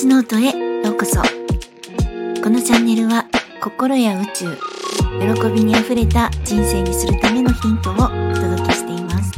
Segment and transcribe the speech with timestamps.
[0.00, 0.46] 星ノートへ
[0.82, 1.20] ようこそ。
[2.42, 3.26] このチャンネルは
[3.62, 7.96] 心や宇宙喜びにあふれた人生にするためのヒントをお
[8.34, 9.30] 届けしています。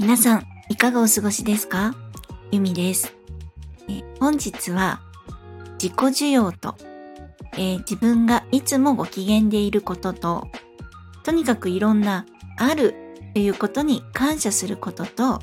[0.00, 1.94] 皆さんいかがお過ごしですか？
[2.50, 3.14] ゆみです。
[3.88, 5.00] え本日は
[5.80, 6.74] 自己需要と、
[7.52, 10.48] えー自分がいつもご機嫌でいることと
[11.22, 12.99] とにかくいろんなある
[13.34, 15.40] ということに感謝することと、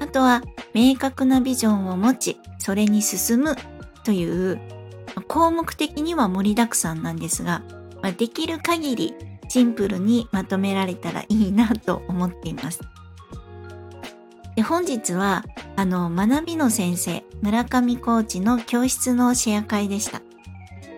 [0.00, 0.42] あとは
[0.72, 3.56] 明確なビジョンを持ち、それに進む
[4.04, 4.60] という
[5.28, 7.62] 項目的には盛りだくさんなんですが、
[8.02, 9.14] まあ、できる限り
[9.48, 12.80] シンプルにまとめられたらいいなと思っています。
[14.56, 15.44] で本日は
[15.76, 20.22] あの学びの先生村上コーチの教室のシェア会でした。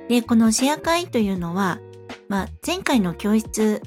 [0.09, 1.81] でこのシェア会というのは、
[2.29, 3.83] まあ、前回の教室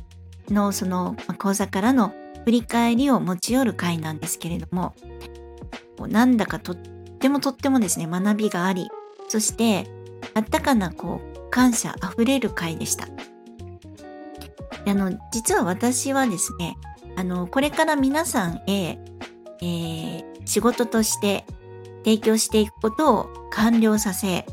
[0.50, 2.14] のその講座からの
[2.50, 4.96] 振り返りを持ち寄る回なんですけれども、
[6.08, 6.76] なんだかとっ
[7.20, 8.90] てもとってもですね、学びがあり、
[9.28, 9.86] そして、
[10.34, 13.08] あったかな、こう、感謝あふれる回でした。
[14.88, 16.76] あの、実は私はですね、
[17.16, 18.98] あの、これから皆さんへ、
[19.62, 21.46] えー仕事として
[22.04, 24.48] 提供していくことを完了させ、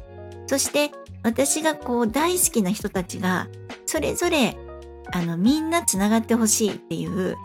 [0.46, 0.90] そして
[1.22, 3.48] 私がこう大好きな人たちが、
[3.86, 4.58] それぞれ
[5.12, 7.36] あの、みんなつながってほしいっていう、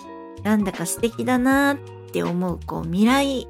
[0.43, 1.77] なんだか素敵だなっ
[2.11, 3.47] て思う、こう、未来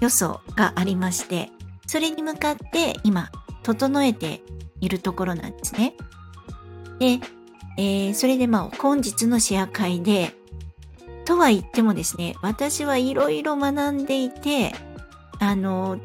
[0.00, 1.50] 予想がありまして、
[1.86, 3.30] それに向かって今、
[3.62, 4.42] 整えて
[4.80, 5.94] いるところなんですね。
[6.98, 7.20] で、
[7.78, 10.34] えーそれでまあ、本日のシェア会で、
[11.24, 14.72] とは言ってもですね、私はいろいろ学んでいて、
[15.38, 15.98] あの、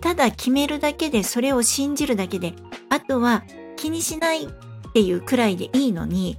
[0.00, 2.54] ただ決めるだけで、それを信じるだけで、
[2.88, 3.44] あとは
[3.76, 4.48] 気にしないっ
[4.92, 6.38] ていうくらいでいいのに、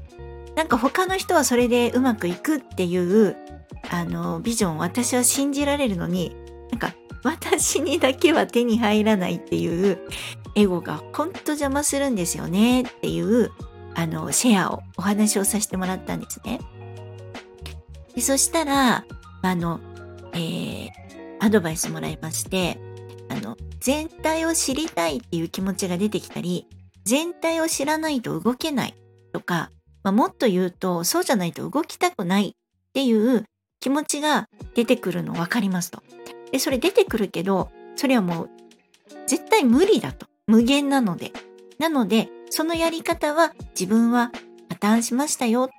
[0.55, 3.37] なんか他の人はそれでうまくいくっていう、
[3.89, 6.35] あの、ビジョン私は信じられるのに、
[6.71, 9.99] なんか私にだけは手に入らないっていう
[10.55, 13.51] エゴがほんと邪魔するんですよねっていう、
[13.95, 16.59] あの、シェアを、お話をさせてもらったんですね。
[18.15, 19.05] でそしたら、
[19.41, 19.79] あの、
[20.33, 20.89] えー、
[21.39, 22.77] アドバイスもらいまして、
[23.29, 26.67] あの、全体を知りたいっていう気持ちが出てきたり、
[27.05, 28.95] 全体を知らないと動けない
[29.33, 29.71] とか、
[30.03, 32.53] まあ、もっと言うと、そうじゃないと動きたくないっ
[32.93, 33.45] ていう
[33.79, 36.01] 気持ちが出てくるの分かりますと。
[36.51, 38.49] で、それ出てくるけど、それはもう
[39.27, 40.27] 絶対無理だと。
[40.47, 41.31] 無限なので。
[41.79, 44.31] なので、そのやり方は自分は
[44.69, 45.73] 破綻しましたよと。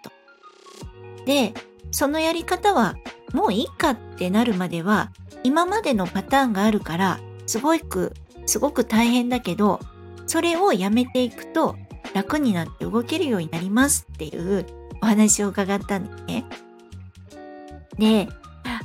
[1.27, 1.53] で、
[1.91, 2.97] そのやり方は
[3.35, 5.13] もういいかってなるまでは、
[5.45, 8.15] 今までのパターンがあるから、すごく、
[8.47, 9.81] すごく大変だけど、
[10.27, 11.77] それをやめていくと
[12.15, 14.67] 楽になって動けるようになりますっていう
[15.03, 16.45] お話を伺ったんですね。
[17.99, 18.29] で、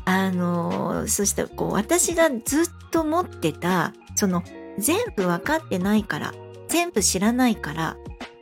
[0.06, 4.44] あのーそしたらこう私がずっと持ってた、その
[4.78, 6.34] 全部わかってないから、
[6.68, 7.98] 全部知らないから、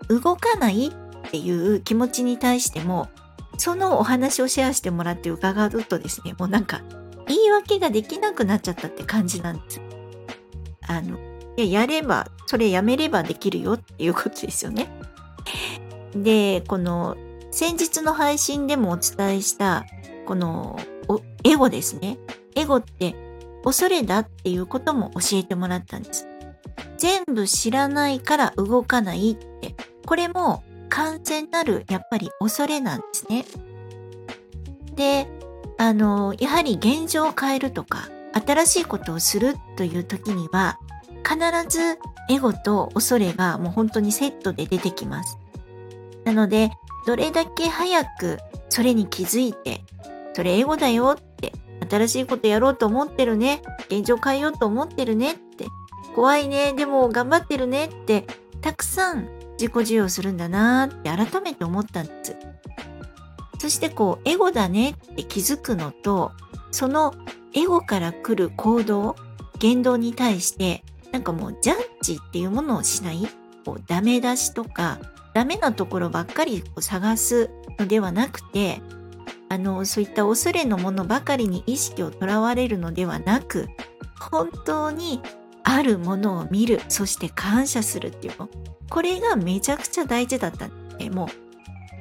[0.07, 3.09] 動かないっていう気持ちに対しても、
[3.57, 6.81] そのお話をシェアしてもらって伺うとですね、もうなんか
[7.27, 9.81] 言い訳ができなくなっちゃったって感じなんです。
[10.87, 11.17] あの、
[11.57, 14.89] いややれば、それやめればできるよっていうことですよね。
[16.13, 17.17] で、この
[17.51, 19.85] 先日の配信でもお伝えした、
[20.25, 20.79] この
[21.43, 22.17] エゴですね。
[22.55, 23.15] エゴって
[23.63, 26.27] 恐れだっていうことも教えてもらったんです。
[26.97, 33.45] 全部知らないから動かないって、これも完全なるやっぱり恐れなんですね。
[34.95, 35.27] で、
[35.77, 38.09] あの、やはり現状を変えるとか、
[38.45, 40.77] 新しいことをするという時には、
[41.27, 41.97] 必ず
[42.29, 45.37] エゴと恐れがもう本当にセットで出てきます。
[46.23, 46.71] なので、
[47.07, 49.81] どれだけ早くそれに気づいて、
[50.33, 51.53] それエゴだよって、
[51.89, 55.65] 新しいことやろうと思ってるね、現状変えようと思ってるねって、
[56.15, 58.25] 怖いね、でも頑張ってるねって、
[58.61, 59.27] たくさん
[59.59, 62.35] 自己授与するんだなーって改めて思ったんです。
[63.59, 66.31] そしてこう、エゴだねって気づくのと、
[66.71, 67.13] その
[67.53, 69.15] エゴから来る行動、
[69.59, 70.83] 言動に対して、
[71.15, 73.25] なんかもうジャッジっていうものをしない、
[73.65, 74.99] こうダメ出しとか、
[75.33, 78.81] ダメなところばっかりこう探すのではなくて、
[79.47, 83.69] あの、そういった恐れのものばかりに意識をとらわれるのではなく、
[84.19, 85.21] 本当に
[85.63, 88.49] あるものを見る、そして感謝するっていうの。
[88.89, 91.27] これがめちゃくちゃ大事だったんで、もう、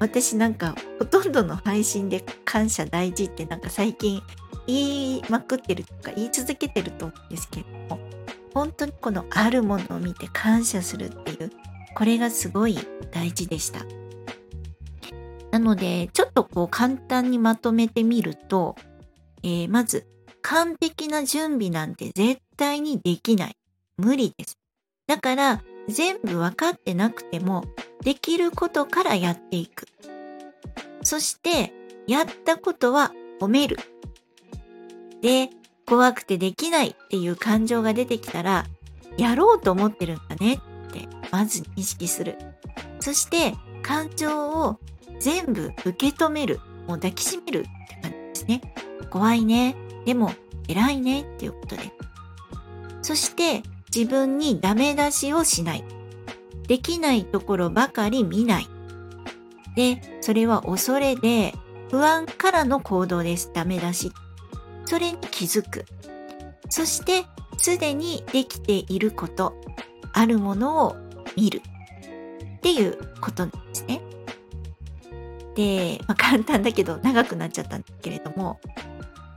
[0.01, 4.21] 私なんかほとんどの配信で感謝大事ってなんか最近
[4.67, 8.14] 言いまくってるとか言い続けてると思うんですけども、
[8.55, 11.51] 本当にこのあるものを見て感謝するっていう、
[11.97, 12.79] これがすごい
[13.11, 13.85] 大事でした。
[15.51, 18.77] なので、ちょっとこう簡単にまとめてみると、
[19.43, 20.07] えーまず、
[20.43, 23.57] 完璧な準備なんて絶対にできない。
[23.97, 24.59] 無理です。
[25.07, 27.65] だから全部分かってなくても
[28.03, 29.87] できることからやっていく。
[31.03, 31.73] そして
[32.07, 33.77] やったことは褒める。
[35.23, 35.51] で、
[35.87, 38.67] 怖くてできないっていう感情が出てきたら
[39.17, 40.55] やろうと思ってるんだね
[40.89, 42.39] ってまず認識する。
[43.01, 44.79] そして感情を
[45.21, 46.61] 全部受け止める。
[46.87, 47.69] もう抱きしめるって
[48.03, 48.75] 感じですね。
[49.11, 49.77] 怖いね。
[50.05, 50.33] でも
[50.69, 51.93] 偉いねっていうことで。
[53.03, 53.63] そして
[53.95, 55.85] 自分にダメ出しをしない。
[56.67, 58.69] できないところばかり見ない。
[59.77, 61.55] で、それは恐れで
[61.91, 63.51] 不安からの行動です。
[63.53, 64.13] ダメ出し。
[64.87, 65.85] それに気づく。
[66.69, 67.25] そして
[67.59, 69.55] すでにできていること、
[70.13, 70.97] あるものを
[71.37, 71.63] 見る。
[72.57, 74.01] っていうことなんですね。
[75.55, 78.61] で、まあ、簡単だけど長くなっちゃったんだけれども、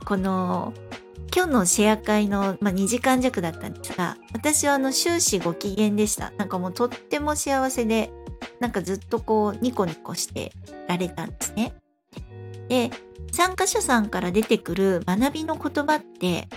[0.04, 0.72] この
[1.34, 6.32] 今日のシェア会の、まあ、2時間弱だったんですが、私はあの終始ご機嫌でした。
[6.38, 8.10] なんかもうとっても幸せで、
[8.60, 10.52] なんかずっとこうニコニコして
[10.88, 11.74] られたんですね。
[12.68, 12.90] で、
[13.32, 16.48] 参加者さんから出てくる学びの言葉って、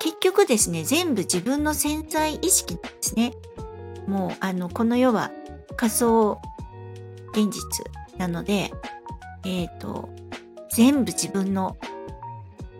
[0.00, 3.32] 結局ですね、全部自分の潜在意識なんですね。
[4.06, 5.30] もうあの、この世は
[5.76, 6.40] 仮想
[7.32, 7.84] 現実
[8.18, 8.70] なので、
[9.44, 10.08] えっ、ー、と、
[10.74, 11.76] 全部自分の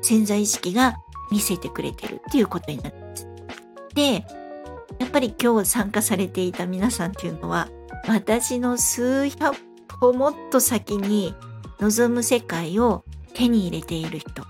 [0.02, 0.96] 潜在意識が
[1.30, 3.28] 見せてくれてるっていうことになるんです。
[3.94, 4.12] で、
[4.98, 7.68] やっぱり今日参加されていた皆さんっていうのは、
[8.08, 9.56] 私の数百
[10.00, 11.34] 歩もっと先に
[11.80, 13.04] 望む世界を
[13.34, 14.42] 手に入れている人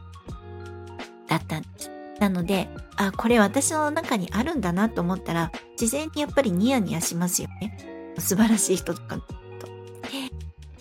[1.28, 1.90] だったんです。
[2.18, 8.14] なので、あ、これ私の中にあるんだなと思ったら、事前にやっぱりニヤニヤしますよね。
[8.18, 9.24] 素晴らしい人とかと。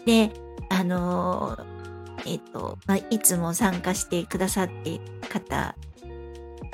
[0.06, 0.32] で、
[0.70, 1.58] あの、
[2.26, 5.76] えっ、ー、と、まあ、いつも参加してくださっている方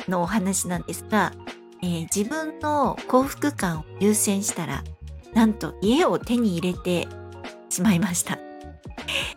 [0.08, 1.34] のお話なんですが、
[1.82, 4.84] えー、自分の幸福感を優先したら、
[5.34, 7.08] なんと家を手に入れて
[7.70, 8.45] しまいました。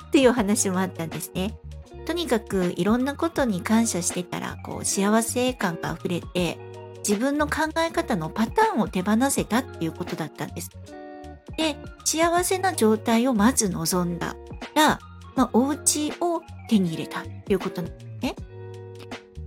[0.07, 1.59] っていう話もあったんですね。
[2.07, 6.59] とにかくいろんなことに感謝してたら、こう幸せ感が溢れて、
[6.99, 10.71] 自分の考え方のパターンを手放せたっていうことだったんです。
[11.57, 14.37] で、幸せな状態をまず望んだ
[14.75, 14.99] ら、
[15.37, 18.37] まあ、お家を手に入れたっていうことなんですね。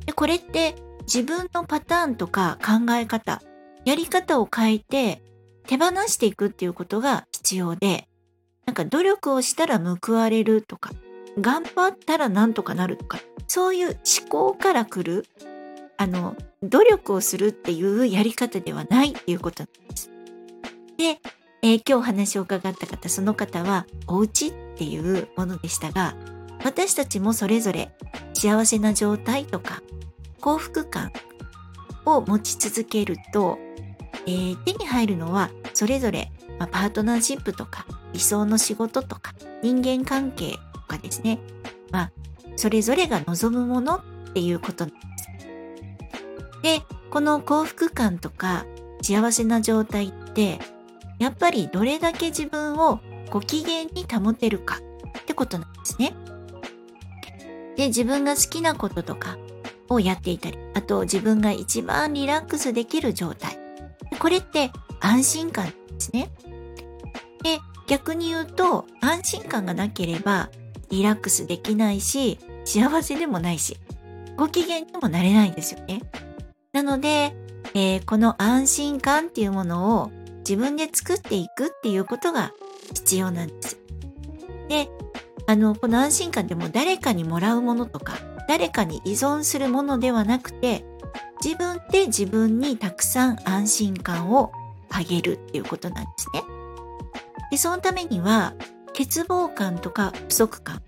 [0.06, 3.42] で、これって自分のパターンとか考え方、
[3.86, 5.24] やり方を変えて
[5.68, 8.07] 手放していくっていうことが必要で、
[8.71, 10.91] なんか努力をしたら報われるとか、
[11.38, 15.25] 頑張ったらなんとかなるとか、そういう思考から来る、
[15.97, 20.09] あの、努力をするっていうやり方ではないっていうことなんです。
[20.97, 21.19] で、
[21.62, 26.15] えー、今日お話を伺った方、その方はお家っていうものでしたが、
[26.63, 27.91] 私たちもそれぞれ
[28.33, 29.81] 幸せな状態とか
[30.39, 31.12] 幸福感
[32.06, 33.59] を持ち続けると、
[34.25, 36.31] えー、手に入るのはそれぞれ、
[36.62, 41.40] まあ、パートナーシップとか理想の仕事とか人間関係とかですね、
[41.90, 42.12] まあ、
[42.56, 44.04] それぞれが望むものっ
[44.34, 46.62] ていうことなんです。
[46.62, 48.68] で、この幸福感とか
[49.02, 50.60] 幸せな状態って
[51.18, 53.00] やっぱりどれだけ自分を
[53.31, 54.78] ご機嫌に保てるか
[55.19, 56.14] ってことなんですね。
[57.76, 59.40] で、自分が好きなこととか
[59.90, 63.57] をやっていたり、あと自分が一番リラックスできる状態。
[64.19, 64.69] これって
[65.00, 66.30] 安心感ですね。
[67.44, 70.50] で、逆に言うと安心感がなければ
[70.90, 73.78] リラックスできないし、幸せでもないし、
[74.38, 76.02] ご機嫌にもなれないんですよね。
[76.74, 77.36] なので、
[77.74, 82.52] えー、この安心感っていうものを自分で作っていくっていうことが
[82.94, 83.80] 必要なんです。
[84.68, 84.90] で、
[85.48, 88.14] あの、この安心感でも誰かにもらうものとか、
[88.48, 90.86] 誰かに依存するものではなくて、
[91.44, 94.52] 自分で自分にたくさん安心感を
[94.90, 96.60] あげるっていうことなんですね。
[97.52, 98.56] で、そのためには、
[98.88, 100.81] 欠乏感とか不足感、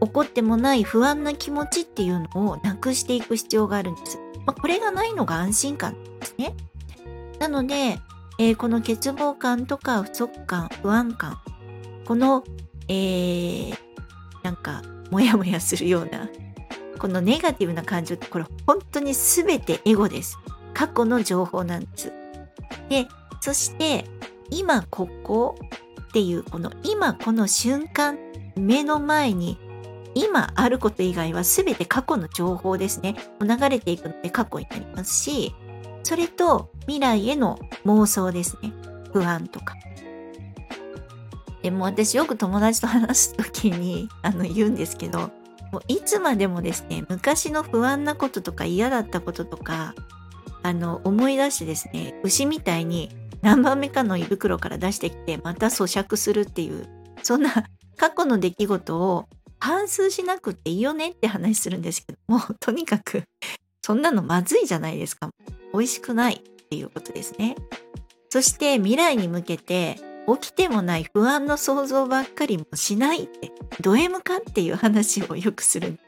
[0.00, 4.18] 起こってもない不安な気持ちっていうのをなくしていく必要があるんです。
[4.46, 6.54] まあ、これがないのが安心感ですね。
[7.38, 7.98] なので、
[8.38, 11.40] えー、この欠乏感とか不足感、不安感、
[12.06, 12.42] この、
[12.88, 13.74] えー、
[14.42, 16.28] なんか、もやもやするような、
[16.98, 20.38] このネガティブな感情って、これ本当に全てエゴです。
[20.72, 22.12] 過去の情報なんです。
[22.88, 23.06] で、
[23.40, 24.04] そして、
[24.50, 25.56] 今ここ
[26.08, 28.18] っていう、この今この瞬間、
[28.56, 29.58] 目の前に
[30.14, 33.14] 今あること以外は全て過去の情報ですね。
[33.40, 35.54] 流れていくので過去になりますし、
[36.02, 38.72] それと未来への妄想ですね。
[39.12, 39.76] 不安とか。
[41.62, 45.30] でも私よく友達と話すときにあの言うんですけど、
[45.72, 49.94] もういつまでもですね、昔の不安なこととか嫌だったこととか、
[50.62, 53.10] あの、思い出してですね、牛みたいに
[53.42, 56.86] 何番目かの胃袋から出してきて、また咀嚼するっていう、
[57.22, 57.52] そんな
[57.96, 59.28] 過去の出来事を
[59.58, 63.24] 反芻しなくていいよねって話するんですけども、とにかく、
[63.82, 65.30] そんなのまずいじゃないですか。
[65.72, 67.56] 美味しくないっていうことですね。
[68.30, 69.96] そして未来に向けて
[70.40, 75.98] 起きてもない不安の想像ばっかりもしないってド M かっていう話をよくする。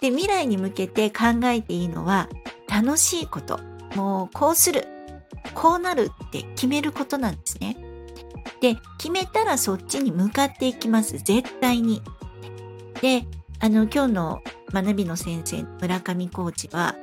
[0.00, 2.28] で未来に向けて考えていいのは
[2.68, 3.60] 楽しいこと
[3.94, 4.88] もうこうする
[5.54, 7.76] こうなるって決めることなんですね。
[8.60, 12.02] で決めたらそっちに向かっていきます絶対に。
[13.00, 13.24] で
[13.60, 16.94] あの今日の学びの先生村上コーチは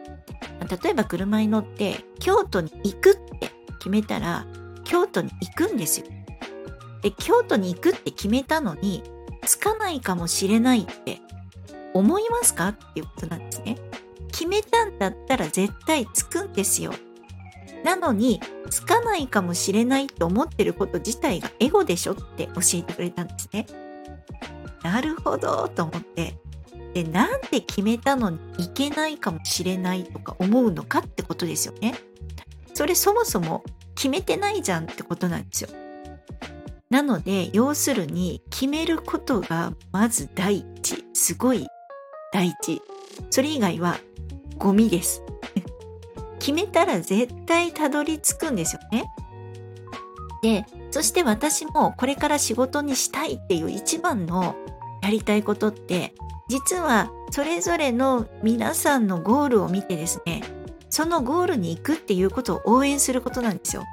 [0.84, 4.46] 例えば車に乗って京都に行くって決めたら
[4.84, 6.08] 京都に行くんですよ。
[7.02, 9.04] で京都に行くって決めたのに
[9.46, 11.20] 着かないかもしれないって
[11.94, 12.70] 思いますか？
[12.70, 13.78] っていうことなんですね。
[14.32, 16.94] 決めたんだったら絶対着くんですよ。
[17.84, 23.68] なのに着かないかもしれないって思ってること自体がエゴでしょって教えてくれたんですね。
[24.84, 26.36] なるほどと思って。
[26.94, 31.96] で、なんで決めたのに行けないかもしれないとか思うのかってことですよね。
[32.74, 33.64] それそもそも
[33.96, 35.70] 決めてないじゃんってことなんですよ。
[36.90, 41.06] なので、要するに決めることがまず第一。
[41.14, 41.68] すごい
[42.34, 42.82] 第一。
[43.30, 44.00] それ以外は
[44.58, 45.22] ゴミです。
[46.50, 49.12] 決めたら絶対たどり着くんですよね。
[50.42, 54.56] で、そして私もこれから仕事にしたいっていう一番の
[55.04, 56.16] やりたいことって、
[56.48, 60.42] 実はそれぞれの皆さんのゴールを見てですね、
[60.90, 63.84] そのゴールに行くっていうことを応援することなんですよ。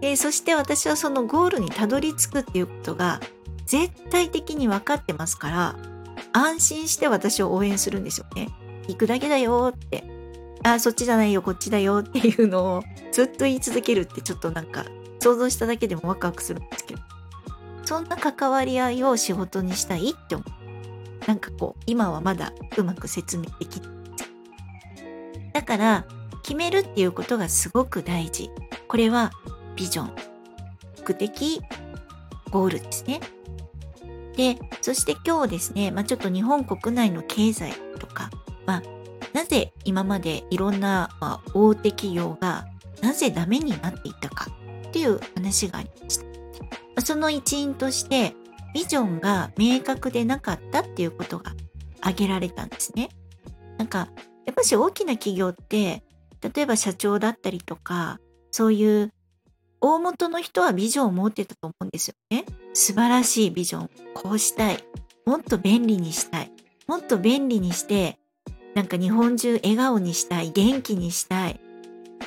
[0.00, 3.20] でそして私はそのゴールにたどり着くっていうことが
[3.66, 5.76] 絶対的に分かってますから
[6.32, 8.48] 安心して私を応援するんですよね。
[8.88, 10.17] 行くだけだよって。
[10.62, 14.84] あ、そっちじゃないよ、こっちだよっていうのをずっと言い続けるってちょっとなんか
[15.20, 17.00] 想像しただけでもワクワクするんですけど。
[17.84, 21.26] そんな関わり合いを仕事にしたいって思う。
[21.26, 23.90] なんかこう、今はまだうまく説明できない。
[25.54, 26.04] だから
[26.42, 28.50] 決めるっていうことがすごく大事。
[28.88, 29.30] これは
[29.74, 30.12] ビジョン、
[30.98, 31.62] 目的、
[32.50, 33.20] ゴールですね。
[34.36, 38.28] で、そして今日ですね、まあ、ちょっと日本国内の経済とか、
[38.66, 38.82] まあ、
[39.38, 42.66] なぜ今までいろんな、まあ、大手企業が
[43.00, 44.50] なぜダメになっていったか
[44.88, 46.18] っていう話がありまし
[46.96, 47.00] た。
[47.02, 48.34] その一因として、
[48.74, 51.52] ビジョンが明確でなかったっていうことが
[52.00, 53.10] 挙げられたんですね。
[53.78, 54.08] なんか、
[54.44, 56.02] やっぱし大きな企業って、
[56.40, 58.18] 例えば社長だったりとか、
[58.50, 59.12] そういう
[59.80, 62.44] 大元の人はビジョンを持ってたと思うんですよね。
[62.74, 63.90] 素晴らしいビジョン。
[64.14, 64.82] こうしたい。
[65.26, 66.50] もっと便利にしたい。
[66.88, 68.18] もっと便利にして、
[68.78, 70.52] なんか日本中笑顔にしたい。
[70.52, 71.58] 元気にしたい。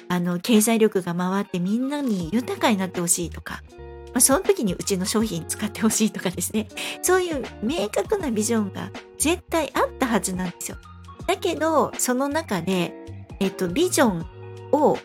[0.09, 3.63] あの、経済力が回ってみんなに豊かになってほしいとか。
[4.07, 6.67] まあ、その時にうちの商品使ってほしいとかですね。
[7.01, 10.77] そういう明確なビジョンが絶対あったはずなんですよ。
[11.25, 12.93] だけど、その中で、
[13.39, 14.25] えっと、ビジョン
[14.73, 14.97] を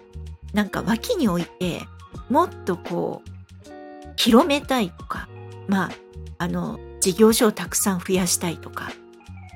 [0.52, 1.82] なんか脇に置いて、
[2.28, 3.70] もっとこう、
[4.16, 5.28] 広めたいとか、
[5.68, 5.90] まあ、
[6.38, 8.90] あの、事業所をたくさん増やしたいとか、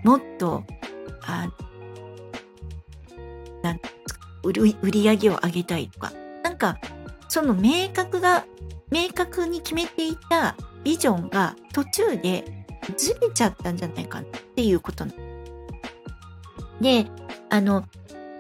[0.05, 0.63] もっと、
[1.23, 1.51] あ
[3.63, 3.81] なん
[4.43, 4.77] 売り
[5.09, 6.13] 上げを上げたいとか、
[6.43, 6.79] なんか、
[7.29, 8.45] その明確が、
[8.91, 15.13] 明確に決めていたビジョンが途中でずれちゃったんじゃないかっていうことな
[16.81, 17.07] で、
[17.51, 17.85] あの、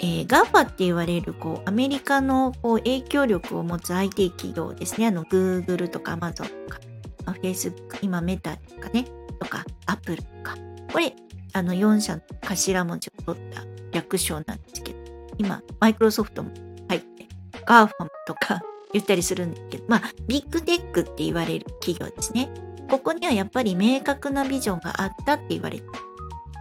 [0.00, 5.09] えー、GAFA って言われる、こう、アメリカのこう影響力を持つ IT 企業ですね。
[5.09, 6.81] あの、Google とか Amazon とか、
[7.27, 9.05] まあ、Facebook、今メタとかね、
[9.39, 10.57] とか、Apple とか。
[10.91, 11.15] これ、
[11.53, 13.62] あの、4社の頭文字を取った
[13.93, 15.00] 略称なんですけど、
[15.40, 16.50] 今、マイクロソフトも
[16.88, 17.26] 入って、
[17.66, 17.90] GAFA
[18.26, 18.61] とか
[18.92, 22.50] 言ったりするんですけど、まあ、ビッグテックって言われる企業ですね。
[22.90, 25.85] ここにはやっぱり明確なビジョンがあったって言われて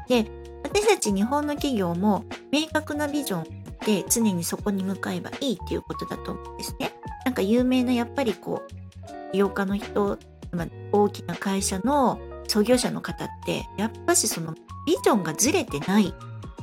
[0.08, 0.32] で、
[0.64, 3.44] 私たち日本の企業も明確なビジョン
[3.86, 6.94] で常にそこに向かえばいいっていうことだと思うんですね。
[7.26, 10.18] なんか有名なやっぱりこう、起業家の人、
[10.52, 14.54] ま、大きな会社の創業者の方ってやっぱしその
[14.86, 16.14] ビジョンがずれてない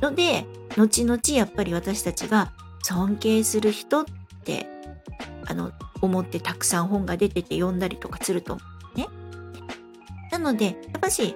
[0.01, 4.05] ので後々やっぱり私たちが尊敬する人っ
[4.43, 4.67] て
[5.45, 8.61] あの思ってたくさん本が出てて読んだりとかすると思
[8.95, 9.07] うね。
[10.31, 11.35] なのでやっぱし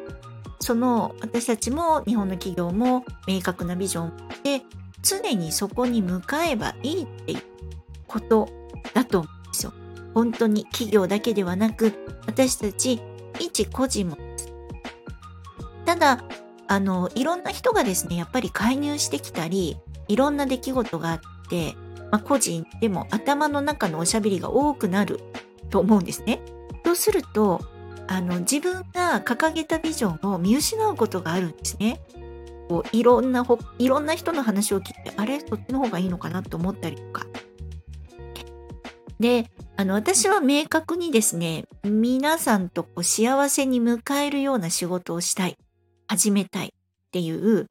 [0.59, 4.13] その私たちも日本の企業も明確なビジョン
[4.43, 4.61] で
[5.01, 7.41] 常にそこに向かえばいいっていう
[8.07, 8.47] こと
[8.93, 9.73] だと思うんですよ。
[10.13, 11.93] 本当に企業だけではなく
[12.27, 13.01] 私たち
[13.39, 14.17] 一個人も。
[15.85, 16.23] ただ、
[16.71, 21.75] あの、いろんな人がですね、やっぱり介入してきたり、いろんな出来事があって、
[22.11, 25.19] まあ、個人でも頭の中のおしゃべりが多くなる
[25.69, 26.39] と思うんですね。
[26.85, 27.59] そうすると、
[28.07, 31.99] あの、自分が掲げたビジョンを見失うことがあるんですね。
[32.69, 35.41] こういろんなほ、いろんな人の話を聞いて、あれ？
[35.41, 37.25] そっちの方がいいのかなと思ったりとか。
[39.19, 45.57] で、あの、私は明確にですね、皆さんとこう幸せに迎えるような仕事をしたい、
[46.11, 46.71] 始めたいっ
[47.11, 47.67] ていう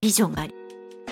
[0.00, 0.54] ビジョンがあり。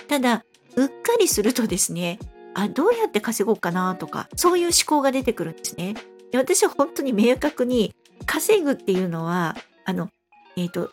[0.09, 0.43] ただ、
[0.75, 2.19] うっかりするとですね、
[2.55, 5.93] あ、どうやって稼ごうかなとか、そういう思考が出てくるんですね。
[6.31, 10.09] で私は本当に明確に稼ぐっていうのは、あの、
[10.57, 10.91] えっ、ー、と、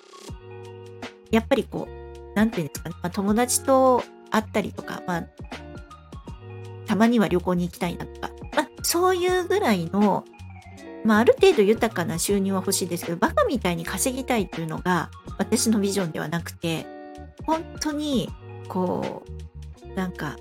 [1.31, 5.27] やっぱりこう、なんていうんですかね、まあ、友達と会ったりとか、まあ、
[6.87, 10.25] たまには旅行に行きたいなとか、まあ、そういうぐらいの、
[11.05, 15.09] まあ、ある程度豊かな収入は欲しいですけど、バカみたいに稼ぎたいっていうのが
[15.39, 16.85] 私のビジョンではなくて、
[17.47, 18.29] 本当に、
[18.67, 19.23] こ
[19.83, 20.35] う、なんか、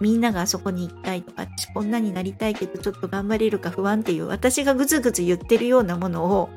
[0.00, 6.50] みんながあそこに行きたいとか、私こんなになりたいけどちょっと頑張れるか不安っていう私がぐずぐず言ってるようなものを、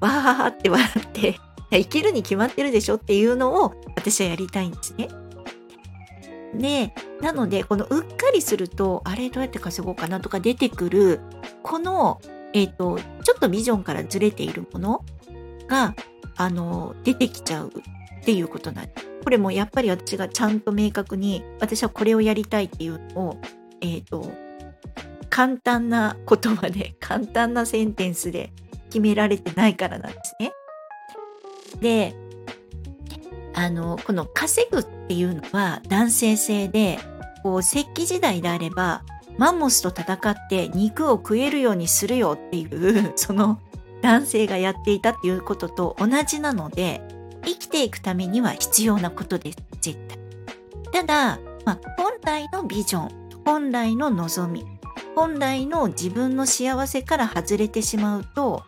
[0.00, 1.40] わーって笑って、
[1.78, 5.08] いけるに決まってるでしょっていうのを私はやりたいんですね。
[6.54, 11.20] で、なので、このうっかりすると、あれどうやって稼ごうかなとか出てくる、
[11.62, 12.20] この、
[12.52, 15.04] えっ、ー、と、ちょっとビジョンからずれているもの
[15.66, 15.96] が、
[16.36, 17.72] あの、出てきちゃう
[18.20, 19.06] っていうことなんです。
[19.24, 23.36] これもやっぱり私がちゃんと明確に、私はこれをやりたいっていうのを、
[23.80, 24.30] えっ、ー、と、
[25.30, 28.52] 簡単な言葉で、 簡単なセンテンスで
[28.86, 30.52] 決められてないからなんですね。
[31.80, 32.14] で、
[33.54, 36.98] あの、この稼ぐっていうのは男性性で、
[37.42, 39.02] こう、石器時代であれば、
[39.38, 43.58] マンモスと戦って肉を食えるようにするよっていう、その
[44.04, 47.00] 男性がやっていたっていうことと同じなので、
[47.42, 50.18] 生きていくためには必要なことです、絶対。
[50.92, 53.08] ただ、まあ、本来のビジョン、
[53.46, 54.66] 本来の望み、
[55.16, 58.64] 本来の自分の幸せから外れてしまうと、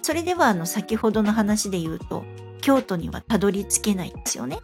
[0.00, 2.24] それではあの先ほどの話で言うと、
[2.62, 4.60] 京都にはたどり着けないんですよね。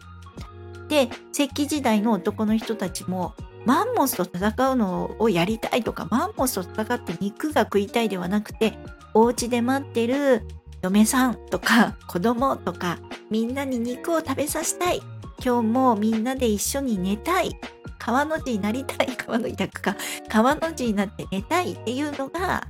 [0.87, 3.35] で、石器時代の男の人たちも、
[3.67, 8.79] マンモスと戦うのをやりたいとか、マンモスと戦って肉が食いたいではなくて、
[9.13, 10.43] お家で待ってる
[10.81, 15.01] 嫁さんとか子供とか、みんなに肉を食べさせたい。
[15.43, 17.55] 今日もみんなで一緒に寝たい。
[17.97, 19.15] 川の字になりたい。
[19.15, 19.95] 川の字か。
[20.29, 22.67] 川の字になって寝たいっていうのが、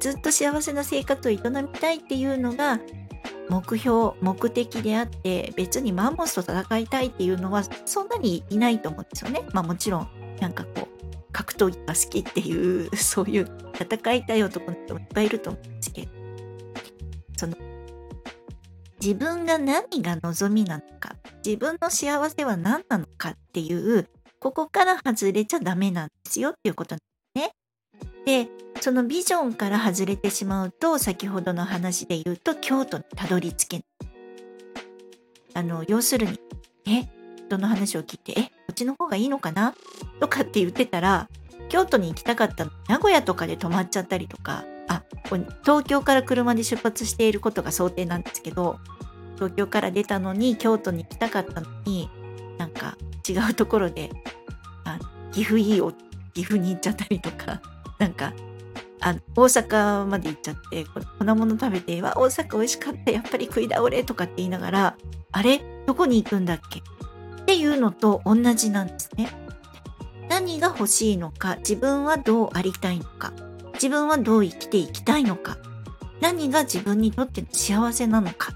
[0.00, 2.80] ずっと幸せな生活を営みたいっていうのが、
[3.48, 9.42] 目標、目的であって、別にマンモスと戦いたいっていうのはそんなにいないと思うんですよね。
[9.52, 10.08] まあもちろん、
[10.40, 11.01] なんかこう、
[11.32, 16.12] 格闘技が好きっていう、 そういう戦いたい男の人もいっぱいいると思うんですけど、
[17.36, 17.56] その、
[19.00, 27.00] 自分が何が望みなのか、自分の幸せは何なのかっていう、ここから外れちゃダメなんですよっていうことなん
[27.42, 27.52] で
[28.26, 28.44] すね。
[28.44, 33.86] で、そのビジョンから外れてしまうと、先ほどの話で言うと、京都にたどり着けない。
[35.54, 36.40] あの、要するに、
[36.86, 37.21] え、
[37.52, 39.74] 人の話を聞いて、え、こっちの方がいいのかな？
[40.20, 41.28] とかって言ってたら、
[41.68, 42.70] 京都に行きたかったの。
[42.88, 45.02] 名古屋とかで泊まっちゃったりとか、あ、
[45.62, 48.78] 東京から車で出発していることが想定なんですけど、
[49.36, 52.08] 東京から出たのに京都に行きたかったのに、
[52.58, 52.96] なんか
[53.28, 54.10] 違うところで、
[54.84, 54.98] あ
[55.32, 55.92] 岐阜いいよ、
[56.32, 57.60] 岐阜に行っちゃったりとか、
[57.98, 58.32] なんか、
[59.00, 60.84] あ大阪まで行っちゃって、
[61.18, 64.96] こんなもの食べて、わ、大阪美味しかった、やっぱり食い倒れとかって言いながら、
[65.32, 65.60] あれ？
[65.86, 66.82] どこに行くんだっけ？
[67.52, 69.28] っていうのと同じなんですね。
[70.30, 73.34] 何が欲しいのか、自分はどうありたいのか、
[73.74, 75.58] 自分はどう生きていきたいのか、
[76.22, 78.54] 何が自分にとっての幸せなのか、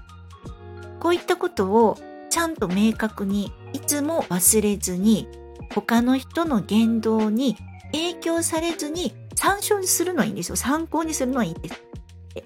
[0.99, 1.95] こういったことを
[2.31, 5.27] ちゃんと明確にいつも忘れずに
[5.75, 7.55] 他の人の言動に
[7.91, 10.55] 影響されずに参照にするのはいいんですよ。
[10.55, 11.83] 参考にするのはいいんです。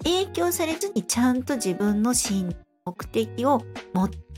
[0.04, 3.62] 影響されずにちゃんと自分の真目的を
[3.94, 4.31] 持って、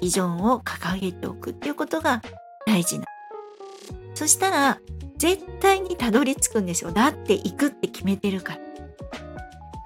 [0.00, 2.22] ビジョンを掲げておくっていうことが
[2.66, 3.04] 大事な。
[4.14, 4.78] そしたら、
[5.16, 6.92] 絶対にたどり着くんですよ。
[6.92, 8.60] だって行くって決めてるから。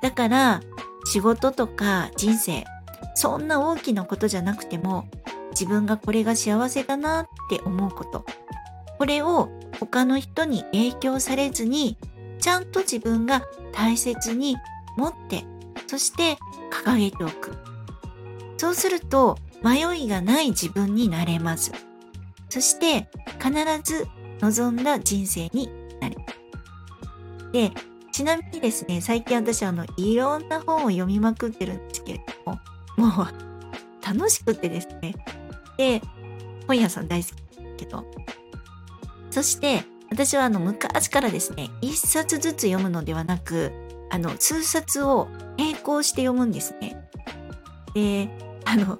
[0.02, 0.60] だから、
[1.06, 2.64] 仕事とか人生、
[3.14, 5.08] そんな大きなことじゃなくても、
[5.50, 8.24] 自分がこれが幸せだなって思うこと。
[8.98, 9.48] これを
[9.80, 11.96] 他の人に影響されずに、
[12.40, 14.56] ちゃんと自分が大切に
[14.96, 15.44] 持って、
[15.86, 16.36] そして
[16.70, 17.56] 掲げておく。
[18.56, 21.72] そうすると、迷いがない自分になれます。
[22.50, 23.08] そして、
[23.42, 24.06] 必ず
[24.40, 26.16] 望んだ人生になる。
[27.52, 27.72] で、
[28.12, 33.26] ちなみにですね、最近私あの、いろんな本を読みまくってるんですけれども、もう、
[34.06, 35.14] 楽しくてですね。
[35.78, 36.02] で、
[36.66, 38.04] 本屋さん大好きですけど。
[39.30, 43.72] そして、私はあの昔からですね、一冊ずつ読むのではなく、
[44.10, 47.08] あの、数冊を並行して読むんですね。
[47.94, 48.28] で、
[48.64, 48.98] あの、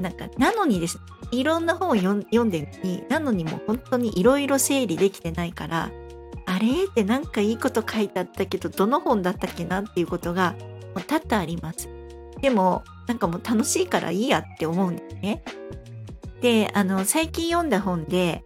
[0.00, 5.90] なんか、なのにですね、いろんな本を読んでるのに、なのにもう本当にいろいろ整理できてないから、
[6.46, 6.84] あれ？
[6.84, 10.54] ってなんかいいこと書いてあったけど、どの本だったっけなっていうことが
[11.06, 11.88] 多々あります。
[12.40, 15.42] でも、なんかもう楽しいからいいやって思うんですね。
[16.40, 18.44] で、あの、最近読んだ本で、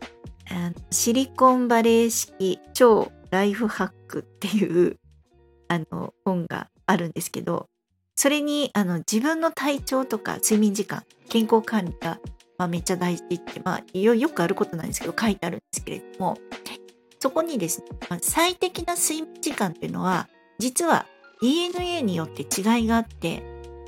[0.90, 4.96] シリコンバレー式超ライフハックっていう
[5.68, 7.68] あの本があるんですけど、
[8.18, 12.18] それにあの自分の体調とか睡眠時間、健康管理が、
[12.59, 16.37] まあ、めっちゃ大事って、まあ、よくあることなんですけど書いてあるんですけれども、
[17.20, 20.28] そこにですね、まあ、最適な睡眠時間っていうのは、
[20.59, 21.07] 実は
[21.40, 23.44] DNA によって違いがあって、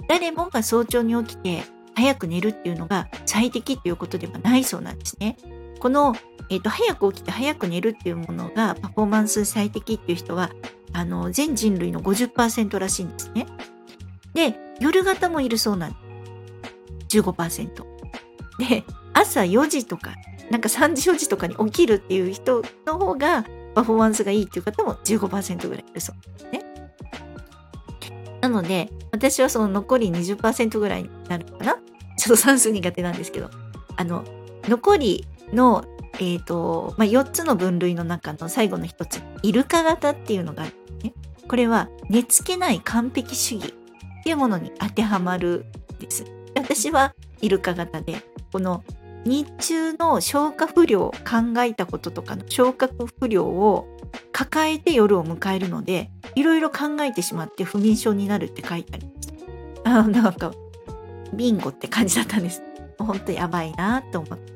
[0.09, 1.65] 誰もが早朝に起きて
[1.97, 5.39] 早く寝るっていうのが最適っていうことではないそうなんですね。
[5.81, 6.15] この、
[6.51, 10.51] えーと、早く起きて早く寝るっていうものがパフォーマンス最適っていう人は
[10.93, 13.49] あの全人類の50%らしいんですね。
[14.35, 15.97] で夜型もいるそうなんで
[17.09, 17.19] す。
[17.19, 17.69] 15%。
[18.59, 20.15] で朝4時とか
[20.51, 26.65] なんか3時4時とかに起きるっていう人の方がパフォーマンスがいいっていう方も15%ぐらいいるそうですね。
[28.41, 31.75] なので私はその残り20%ぐらいになるかな
[32.17, 33.51] ちょっと算数苦手なんですけど
[33.97, 34.25] あの
[34.65, 41.15] 残りの、えーとまあ、4つの分類の中の最後の1つイルカ型っていうのがあるね。
[41.49, 43.75] これは寝つけない完璧主義
[44.21, 46.25] っていうものに当てはまるんです。
[46.55, 48.85] 私はイルカ型でこの
[49.25, 53.87] 日中の消化不良を考えたこととかの消化不良を
[54.33, 59.27] 抱えて夜を迎えるのでいろいろ考えてしまって不眠症になるって書いてありまし
[59.85, 59.99] た。
[59.99, 60.53] あなんか
[61.35, 62.63] ビンゴって感じだったんです。
[62.99, 64.53] 本当やばいなと思って。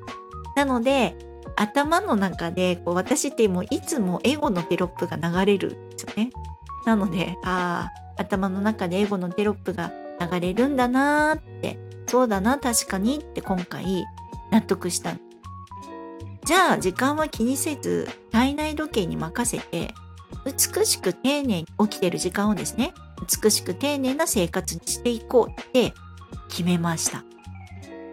[0.57, 1.17] なので
[1.57, 6.31] 頭の中でこう私ってもういつもエゴのテロップが流れるんですよね。
[6.85, 11.85] なのでああ頭の中でエゴのテロップが流れるんだなーって。
[12.07, 14.05] そうだな確かにって今回
[14.51, 15.15] 納得した
[16.45, 19.95] じゃあ時間は気にせず体内時計に任せて
[20.45, 22.93] 美しく丁寧に起きてる時間をですね
[23.43, 25.95] 美しく丁寧な生活にしていこうって
[26.49, 27.25] 決めました。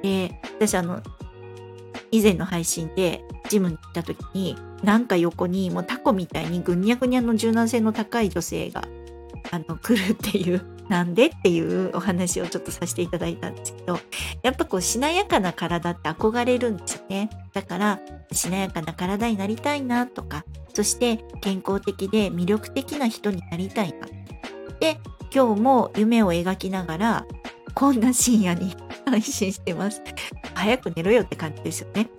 [0.01, 1.01] で私あの
[2.09, 8.83] 以前の配信でジムに行った時になんか横にもうタコみたいにぐにゃぐにゃの柔軟性の高い女性が
[9.51, 13.99] あの来るっていう なんでっていうお話をちょっとさせていただいたんですけど
[14.43, 17.29] やっぱこうしなやかな体って憧れるんですよね。
[17.53, 17.99] だから
[18.31, 24.07] しなやかな体になりたいなとかそして健康的で魅力的な人になりたいな。
[24.79, 24.99] で
[25.33, 27.25] 今日も夢を描きながら
[27.73, 30.01] こんな深夜に配信してます。
[30.55, 32.09] 早く寝ろよって感じですよね。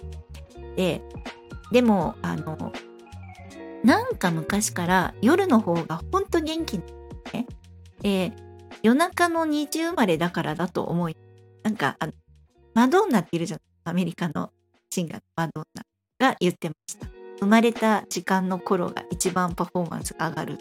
[0.77, 1.03] で
[1.73, 2.73] でもあの
[3.85, 6.81] なんか昔から夜の方が本当元気
[7.32, 7.46] ね。
[8.00, 8.32] で、
[8.82, 11.16] 夜中の2時生まれだからだと思い、
[11.62, 12.12] なんか、あの、
[12.74, 14.50] マドンナっているじゃないアメリカの
[14.90, 15.82] シンガーマドンナ
[16.18, 17.06] が言ってました。
[17.40, 20.58] 生まれた時間の頃が一番パフォーマンスが上がる。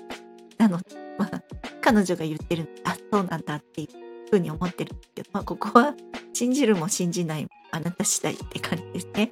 [0.58, 0.84] なので、
[1.17, 1.41] まあ、
[1.82, 5.93] 彼女が言ってるあ、そうなんだっていうふうに思ってるんですけど、まあ、ここは
[6.34, 9.32] 信じるも信じないもあなた次第って感じですね。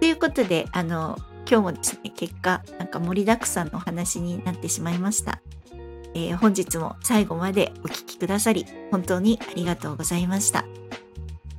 [0.00, 1.16] ということで、あの、
[1.48, 5.40] 今日もですね、結果、なんか盛りだくさんのお話になってしまいました。
[6.14, 10.64] えー、本日も最後までお聴きくださり、本当にありがとうございました。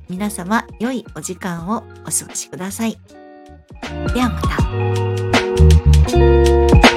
[0.08, 2.98] 皆様、良いお時間をお過ごしください。
[4.14, 4.40] ではま
[6.82, 6.89] た。